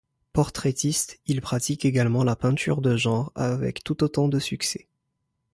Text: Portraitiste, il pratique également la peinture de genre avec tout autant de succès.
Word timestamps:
Portraitiste, 0.33 1.19
il 1.27 1.41
pratique 1.43 1.85
également 1.85 2.23
la 2.23 2.35
peinture 2.35 2.81
de 2.81 2.97
genre 2.97 3.31
avec 3.35 3.83
tout 3.83 4.03
autant 4.03 4.27
de 4.29 4.39
succès. 4.39 4.87